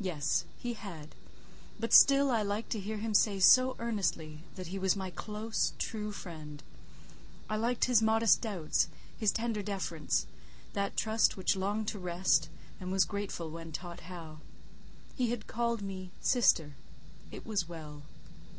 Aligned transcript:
Yes, 0.00 0.44
he 0.58 0.74
had; 0.74 1.14
but 1.78 1.94
still 1.94 2.30
I 2.30 2.42
liked 2.42 2.68
to 2.72 2.78
hear 2.78 2.98
him 2.98 3.14
say 3.14 3.38
so 3.40 3.76
earnestly—that 3.78 4.66
he 4.66 4.78
was 4.78 4.94
my 4.94 5.08
close, 5.08 5.72
true 5.78 6.12
friend; 6.12 6.62
I 7.48 7.56
liked 7.56 7.86
his 7.86 8.02
modest 8.02 8.42
doubts, 8.42 8.88
his 9.16 9.32
tender 9.32 9.62
deference—that 9.62 10.98
trust 10.98 11.38
which 11.38 11.56
longed 11.56 11.88
to 11.88 11.98
rest, 11.98 12.50
and 12.78 12.92
was 12.92 13.06
grateful 13.06 13.50
when 13.50 13.72
taught 13.72 14.00
how. 14.00 14.40
He 15.16 15.30
had 15.30 15.46
called 15.46 15.80
me 15.80 16.10
"sister." 16.20 16.74
It 17.30 17.46
was 17.46 17.66
well. 17.66 18.02